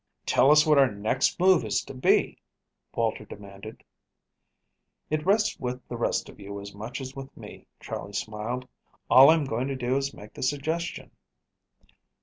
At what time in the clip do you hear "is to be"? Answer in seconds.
1.63-2.39